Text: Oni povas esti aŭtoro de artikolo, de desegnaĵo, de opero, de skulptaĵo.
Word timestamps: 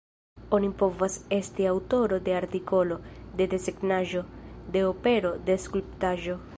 Oni 0.57 0.69
povas 0.77 1.17
esti 1.37 1.67
aŭtoro 1.73 2.19
de 2.29 2.35
artikolo, 2.39 2.99
de 3.41 3.49
desegnaĵo, 3.55 4.27
de 4.77 4.87
opero, 4.93 5.37
de 5.51 5.63
skulptaĵo. 5.69 6.41